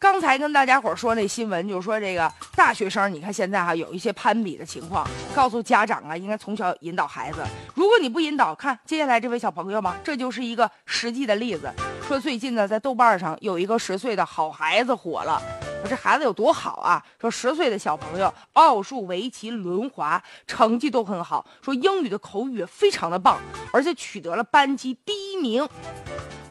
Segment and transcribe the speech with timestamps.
[0.00, 7.44] 刚才跟大家伙说那新闻，就是说这个大学生，你看现在哈有一些攀比的情况，告诉家长啊，应该从小引导孩子。
[7.74, 11.70] 如果你不引导，看接下来这位小朋友吧，这就是一个实际的例子。
[12.08, 15.38] 说最近呢，在豆瓣上有一个十岁的好孩子火了，
[15.82, 17.04] 说这孩子有多好啊？
[17.20, 23.38] 说十岁的小朋友奥数、围棋、轮滑成绩都很好，说英语的口语非常的棒，
[23.70, 25.68] 而且取得了班级第一名。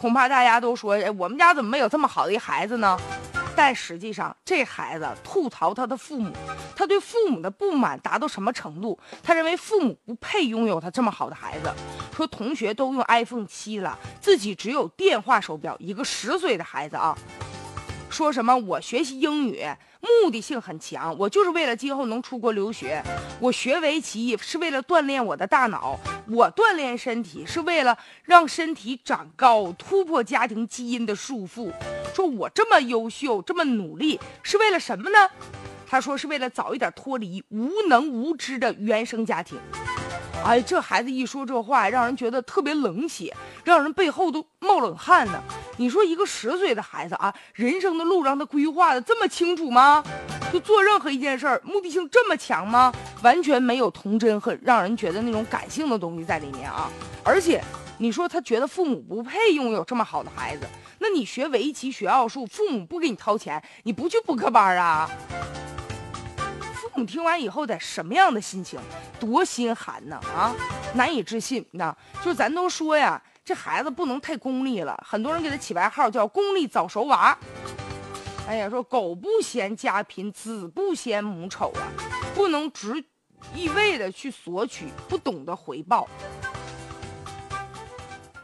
[0.00, 2.98] 恐怕大家都说，哎，我们家怎么没有这么好的一孩子呢？
[3.56, 6.32] 但实际上，这孩子吐槽他的父母，
[6.74, 8.98] 他对父母的不满达到什么程度？
[9.22, 11.72] 他认为父母不配拥有他这么好的孩子。
[12.16, 15.76] 说同学都用 iPhone 七了，自己只有电话手表。
[15.78, 17.16] 一个十岁的孩子啊，
[18.14, 19.66] 说什么我学习英语
[20.00, 23.02] 目的性很强，我就是为了今后能出国留学。
[23.40, 31.72] 我学围棋是为了锻炼我的大脑，我锻炼身体是为了让身体长高，突破家庭基因的束缚。
[32.14, 35.18] 说我这么优秀，这么努力，是为了什么呢？
[35.84, 39.58] 他说是为了早一点脱离无能无知的原生家庭。
[40.44, 43.34] 哎，这孩子一说这话，让人觉得特别冷血，
[43.64, 45.42] 让人背后都冒冷汗呢。
[45.76, 50.02] 你说一个十岁的孩子啊，人生的路让他规划的这么清楚吗？
[50.52, 52.92] 就做任何一件事儿，目的性这么强吗？
[53.22, 56.88] 完全没有童真和让人觉得那种感性的东西在里面啊！
[57.24, 57.60] 而且
[57.98, 60.66] 你说他觉得父母不配拥有这么好的孩子。
[61.00, 65.10] 那你学围棋、学奥数，父母不给你掏钱，你不去补课班啊？
[66.74, 68.78] 父母听完以后得什么样的心情？
[69.18, 70.54] 多心寒呢啊！
[70.94, 71.94] 难以置信呐！
[72.22, 74.98] 就是咱都说呀，这孩子不能太功利了。
[75.06, 77.36] 很多人给他起外号叫“功利早熟娃”。
[78.48, 81.84] 哎呀，说狗不嫌家贫，子不嫌母丑啊，
[82.34, 83.04] 不能只
[83.54, 86.08] 一味的去索取，不懂得回报。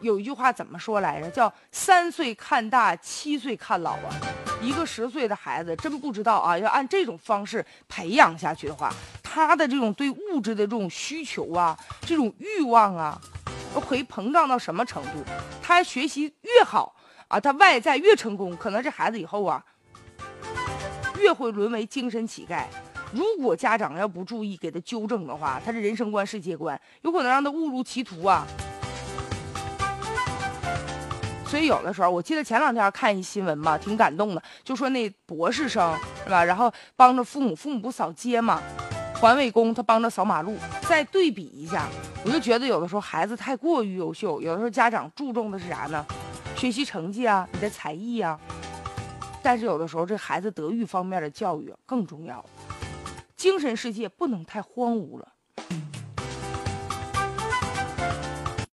[0.00, 1.30] 有一句话怎么说来着？
[1.30, 4.12] 叫三岁看大，七岁看老啊！
[4.60, 13.20] 一个十岁的孩子真不知道啊，要按这种方式培养下去的话，他的这种对物质的这种需求啊，这种欲望啊，
[13.78, 15.22] 会膨胀到什么程度？
[15.62, 16.96] 他学习越好
[17.28, 19.62] 啊，他外在越成功，可能这孩子以后啊，
[21.18, 22.64] 越会沦为精神乞丐。
[23.12, 28.46] 如果家长要不注意给他纠正的话，他的人生观、世界观有可能让他误入歧途啊！
[31.44, 38.62] 所以有的时候，我记得前两天看一新闻吧，挺感动的，就说那博士生是吧，然后帮着父母，父母不扫街嘛，
[39.20, 40.56] 环卫工他帮着扫马路。
[40.88, 41.86] 再对比一下，
[42.24, 46.04] 我就觉得有的时候孩子太过于优秀，有的时候家长注重的是啥呢？
[46.56, 48.40] 学习成绩啊，你的才艺啊。
[49.42, 52.42] 但是有的时候这孩子德育方面的教育更重要，
[53.36, 55.28] 精神世界不能太荒芜了。